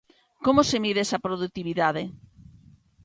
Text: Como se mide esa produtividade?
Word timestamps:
Como 0.45 0.61
se 0.69 0.77
mide 0.83 1.01
esa 1.03 1.23
produtividade? 1.25 2.03